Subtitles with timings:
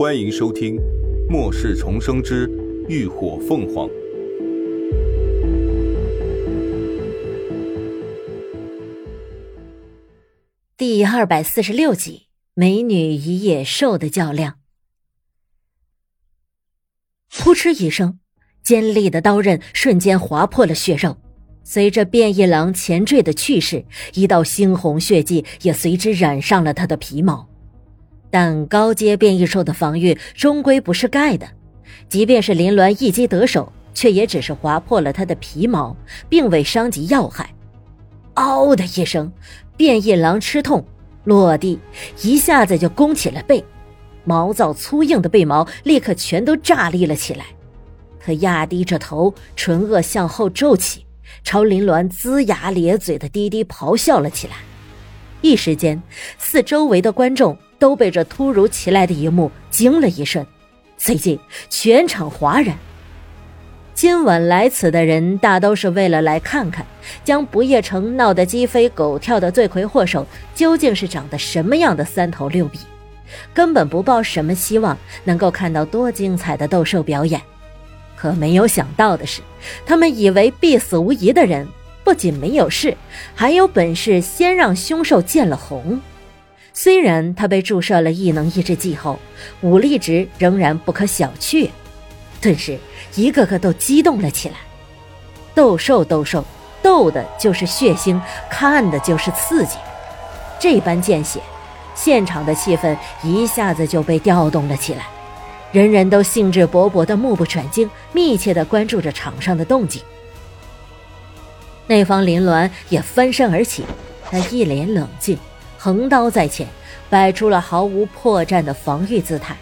[0.00, 0.76] 欢迎收听
[1.28, 2.48] 《末世重生之
[2.88, 3.86] 浴火凤凰》
[10.78, 14.54] 第二百四十六集：美女与野兽的较量。
[17.28, 18.20] 扑哧一声，
[18.62, 21.18] 尖利的刀刃瞬间划破了血肉。
[21.62, 27.49] 随着变异狼前缀的去世，一道猩红血迹也随之染上了他的皮毛。
[28.30, 31.48] 但高阶变异兽的防御终归不是盖的，
[32.08, 35.96] 即便是林鸾一击得手，却也只是划破了他的皮毛，
[36.28, 37.52] 并未伤及要害。
[38.34, 39.32] 嗷的一声，
[39.76, 40.84] 变异狼吃痛，
[41.24, 41.78] 落地
[42.22, 43.64] 一下子就弓起了背，
[44.24, 47.46] 毛躁粗硬的背毛立刻全都炸立了起来。
[48.20, 51.04] 他压低着头，唇腭向后皱起，
[51.42, 54.54] 朝林鸾龇牙咧嘴的低低咆哮了起来。
[55.40, 56.00] 一时间，
[56.38, 57.56] 四周围的观众。
[57.80, 60.46] 都被这突如其来的一幕惊了一瞬，
[60.96, 62.76] 随即全场哗然。
[63.92, 66.86] 今晚来此的人大都是为了来看看
[67.22, 72.78] 将不夜城闹得鸡飞狗跳的罪魁祸首究竟是长得什么样的三头六臂，
[73.52, 77.40] 根本不抱什么希望能够看到多精彩的斗兽表演。
[78.16, 79.40] 可没有想到的是，
[79.84, 81.66] 他们以为必死无疑的人，
[82.04, 82.96] 不仅没有事，
[83.34, 86.00] 还有本事先让凶兽见了红。
[86.72, 89.18] 虽然他被注射了异能抑制剂后，
[89.60, 91.68] 武力值仍然不可小觑，
[92.40, 92.78] 顿时
[93.14, 94.54] 一个个都激动了起来。
[95.54, 96.44] 斗兽斗兽，
[96.80, 99.76] 斗的就是血腥，看的就是刺激。
[100.58, 101.40] 这般见血，
[101.94, 105.06] 现场的气氛一下子就被调动了起来，
[105.72, 110.00] 人人都兴致勃勃的目不转睛，密切的关注着场上的动静。
[111.86, 113.84] 那方林鸾也翻身而起，
[114.30, 115.36] 他一脸冷静。
[115.82, 116.68] 横刀在前，
[117.08, 119.56] 摆出了毫无破绽的防御姿态。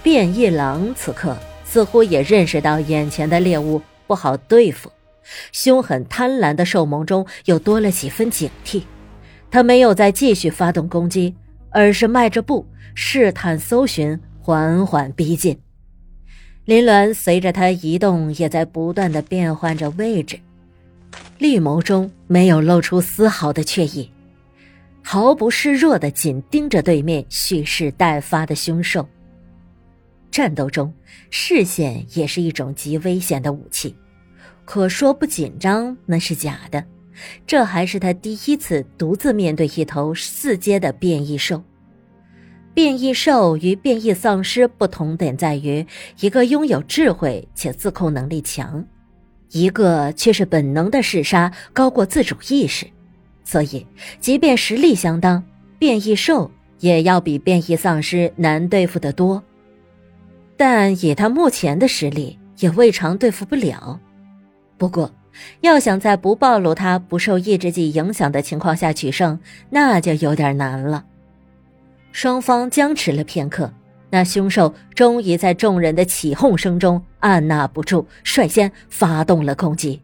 [0.00, 4.92] 变异狼此刻似乎也认识到眼前的猎物不好对付，
[5.50, 8.84] 凶狠贪婪的兽眸中又多了几分警惕。
[9.50, 11.34] 他没有再继续发动攻击，
[11.70, 15.58] 而是迈着步试探搜寻，缓缓逼近。
[16.64, 20.38] 林鸾随着他移动，也在不断的变换着位置，
[21.38, 24.12] 绿眸中没有露出丝毫的怯意。
[25.10, 29.08] 毫不示弱的紧盯着对面蓄势待发的凶兽。
[30.30, 30.92] 战斗中，
[31.30, 33.96] 视线也是一种极危险的武器。
[34.66, 36.84] 可说不紧张那是假的，
[37.46, 41.64] 这还是他第一次独自面对一头四阶的变异兽。
[42.74, 45.86] 变异兽与变异丧尸不同点在于，
[46.20, 48.84] 一个拥有智慧且自控能力强，
[49.52, 52.86] 一个却是本能的嗜杀高过自主意识。
[53.48, 53.86] 所以，
[54.20, 55.42] 即便实力相当，
[55.78, 56.50] 变异兽
[56.80, 59.42] 也要比变异丧尸难对付得多。
[60.54, 63.98] 但以他目前的实力，也未尝对付不了。
[64.76, 65.10] 不过，
[65.62, 71.06] 要想在不暴露他不受抑制剂影响的情况下取胜，那就有点难了。
[72.12, 73.72] 双方僵持了片刻，
[74.10, 80.02] 那凶兽终于在众人的起哄声中按捺不住，率先发动了攻击。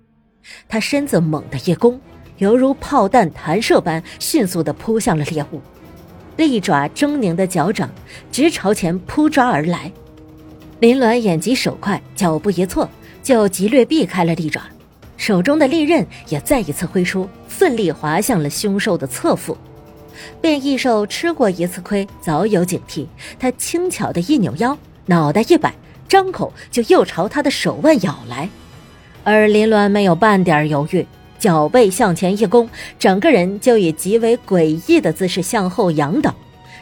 [0.66, 2.00] 他身子猛地一弓。
[2.38, 5.60] 犹如炮弹弹射般迅速地扑向了猎物，
[6.36, 7.90] 利爪狰狞的脚掌
[8.32, 9.90] 直朝前扑抓而来。
[10.80, 12.88] 林鸾眼疾手快，脚步一错，
[13.22, 14.62] 就急掠避开了利爪，
[15.16, 19.56] 手中的利刃也再一次挥出，奋力划向了凶兽的侧腹。
[20.40, 23.06] 变异兽吃过一次亏，早有警惕，
[23.38, 25.74] 他轻巧的一扭腰，脑袋一摆，
[26.08, 28.48] 张口就又朝他的手腕咬来，
[29.22, 31.06] 而林鸾没有半点犹豫。
[31.44, 32.66] 脚背向前一弓，
[32.98, 36.34] 整个人就以极为诡异的姿势向后仰倒，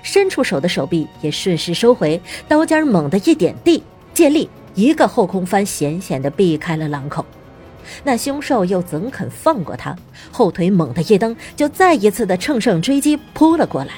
[0.05, 3.83] 伸出手的手臂也顺势收回，刀尖猛地一点地，
[4.15, 7.27] 借力一个后空翻，险险地避开了狼口。
[8.05, 9.97] 那凶兽又怎肯放过他？
[10.31, 13.95] 后腿猛地一蹬，就再一次的乘胜追击扑了过来。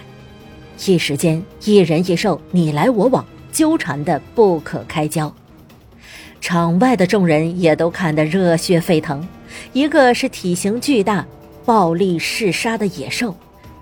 [0.86, 3.22] 一时间，一人一兽你来我往，
[3.52, 5.30] 纠缠的不可开交。
[6.40, 9.28] 场外的众人也都看得热血沸腾。
[9.74, 11.26] 一个是体型巨大、
[11.64, 13.34] 暴力嗜杀的野兽，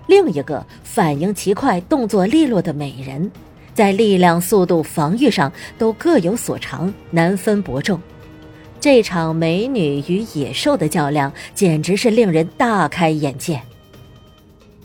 [0.07, 3.31] 另一个反应奇快、动作利落的美人，
[3.75, 8.01] 在力量、速度、防御上都各有所长，难分伯仲。
[8.81, 13.61] 这场美女与野兽的较量，简直是令人大开眼界。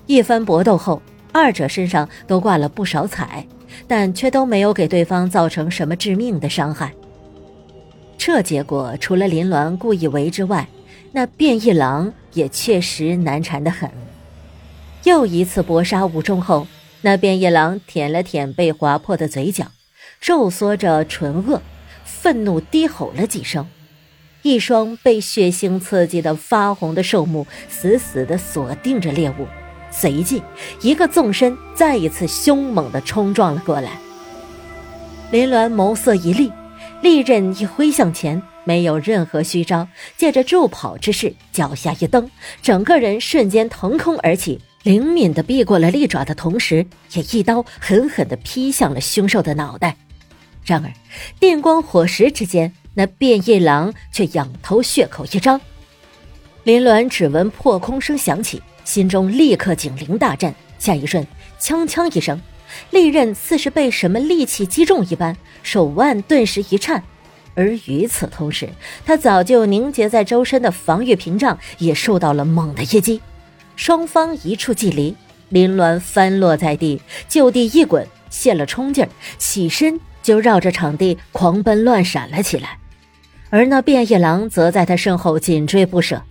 [0.08, 1.02] 一番搏斗后，
[1.32, 3.48] 二者身上都挂了不少彩，
[3.88, 6.92] 但却都没有给对方造成什么致命的伤害。
[8.18, 10.68] 这结果，除了林鸾故意为之外，
[11.18, 13.90] 那变异狼也确实难缠的很。
[15.04, 16.68] 又一次搏杀无终后，
[17.02, 19.72] 那变异狼舔了舔被划破的嘴角，
[20.22, 21.60] 皱缩着唇腭，
[22.06, 23.68] 愤怒低吼了几声，
[24.44, 29.48] 一双被血腥刺激的发红的兽目死死地锁定着猎物，
[29.90, 30.44] 随即
[30.82, 33.94] 一个纵身，再一次凶猛地冲撞了过来。
[35.32, 36.52] 林鸾眸色一厉，
[37.02, 38.40] 利刃一挥向前。
[38.68, 39.88] 没有任何虚招，
[40.18, 42.30] 借着助跑之势，脚下一蹬，
[42.62, 49.96] 整个人瞬间腾空而起，灵敏地避过了利爪的同时，也一刀狠狠地劈向了凶兽的脑袋。
[50.66, 50.92] 然而，
[51.40, 55.62] 电光火石之间，那变异狼却仰头血口一张。
[56.66, 61.26] 林鸾只闻破空声响起，心中立刻警铃大震，下一瞬，
[61.58, 62.38] 锵锵一声，
[62.92, 67.02] 利刃似是被什么利器击中一般，手腕顿时一颤。
[67.58, 68.70] 而与此同时，
[69.04, 73.20] 他早就凝结在周身的防御屏障也受到了猛的一击，
[73.76, 75.16] 双方一触即离，
[75.50, 79.10] 林鸾翻落在地，就地一滚，泄了冲劲儿，
[79.40, 82.78] 起身就绕着场地狂奔乱闪了起来，
[83.50, 86.22] 而那变异狼则在他身后紧追不舍。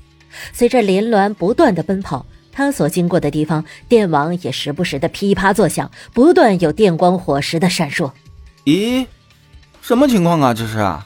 [0.52, 8.12] 随着林鸾不断的奔跑，他所经过的地方，电网也时不时的噼啪作响，不断有电光火石的闪烁。
[8.64, 9.06] 咦，
[9.82, 10.54] 什么情况啊？
[10.54, 11.04] 这是啊？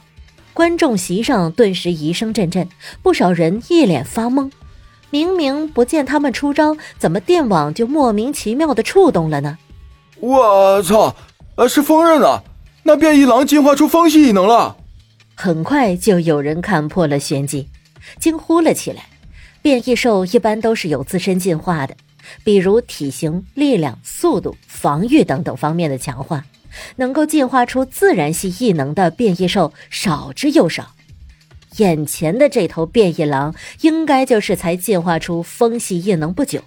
[0.53, 2.67] 观众席上顿时疑声阵阵，
[3.01, 4.51] 不少人一脸发懵。
[5.09, 9.57] 明明不见他们出招，怎么电网就莫名其妙的触动了呢？
[10.19, 11.15] 我操！
[11.55, 12.43] 呃，是风刃啊！
[12.83, 14.77] 那变异狼进化出风系异能了。
[15.35, 17.67] 很快就有人看破了玄机，
[18.19, 19.03] 惊呼了起来。
[19.61, 21.95] 变异兽一般都是有自身进化的，
[22.43, 26.43] 比如体型、力量、速度、防御等等方面的强化。
[26.95, 30.95] 能够进化出自然系异能的变异兽少之又少，
[31.77, 36.61] 眼前的这头变异狼应该就是才进化出风系异能不久，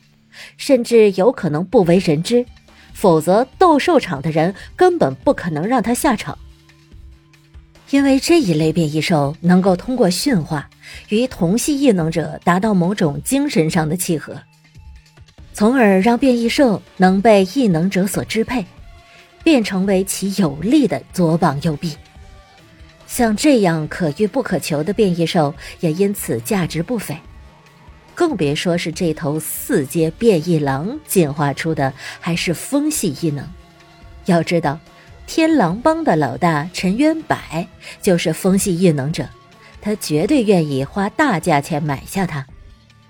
[0.56, 2.44] 甚至有可能不为人知，
[2.92, 6.38] 否则斗兽场的人根本不可能让他下场。
[7.90, 10.68] 因为这一类变异兽能够通过驯化
[11.10, 14.36] 与同系异能者达到某种精神上的契合，
[15.52, 18.64] 从而让变异兽能被异能者所支配。
[19.44, 21.96] 便成为其有力的左膀右臂。
[23.06, 27.16] 像这样可遇不可求的变异兽，也因此价值不菲。
[28.12, 33.46] 更别说是这头四阶变异狼进化出的还是风系异能。
[34.24, 34.80] 要知道，
[35.26, 37.36] 天狼帮的老大陈渊柏
[38.00, 39.28] 就是风系异能者，
[39.80, 42.46] 他绝对愿意花大价钱买下他。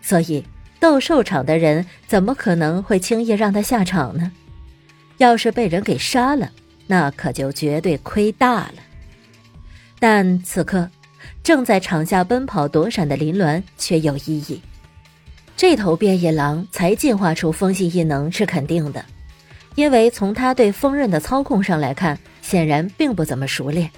[0.02, 0.44] 所以，
[0.80, 4.32] 斗兽场的人怎么可能会轻易让他下场呢？
[5.18, 6.50] 要是被人给杀了，
[6.86, 8.74] 那可就绝对亏大了。
[9.98, 10.90] 但此刻，
[11.42, 14.60] 正在场下奔跑躲闪的林鸾却有异议。
[15.56, 19.04] 这头变异狼才进化出风系异能是肯定的，
[19.76, 23.88] 因为从他对风刃的操控上来看，显然并不怎么熟练，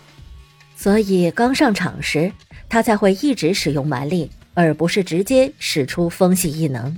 [0.77, 2.31] 所以刚上场时，
[2.69, 6.95] 他才会一直使用蛮力，而不是直接使出风系异能。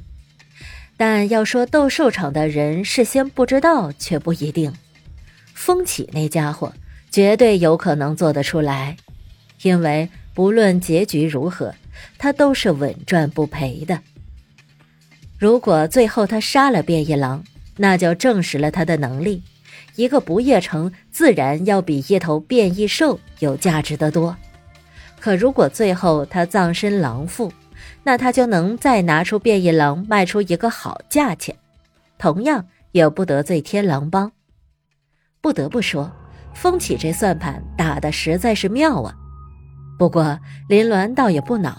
[0.98, 4.74] 但要说斗兽场的人事先不知道，却不一定。
[5.54, 6.72] 风起那家伙
[7.10, 8.96] 绝对有可能做得出来，
[9.62, 11.74] 因为不论结局如何，
[12.18, 14.00] 他都是稳赚不赔的。
[15.38, 17.44] 如果最后他杀了变异狼，
[17.76, 19.42] 那就证实了他的能力。
[19.94, 24.36] 一个不夜城自然要比一头变异兽有价值的多。
[25.20, 27.52] 可如果最后他葬身狼腹，
[28.04, 31.54] 那他就能再拿出变异狼卖出一个好价钱，
[32.18, 34.32] 同样也不得罪天狼帮。
[35.40, 36.10] 不得不说，
[36.54, 39.14] 风起这算盘打的实在是妙啊。
[39.98, 40.38] 不过
[40.68, 41.76] 林鸾倒也不恼，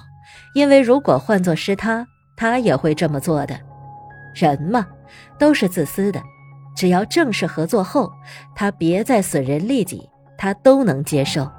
[0.53, 2.05] 因为如果换作是他，
[2.37, 3.59] 他也会这么做的。
[4.35, 4.87] 人嘛，
[5.37, 6.21] 都是自私的，
[6.75, 8.11] 只要正式合作后，
[8.55, 10.07] 他别再损人利己，
[10.37, 11.49] 他都能接受。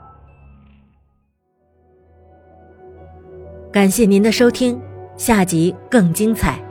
[3.73, 4.81] 感谢您的收听，
[5.17, 6.70] 下集更精彩。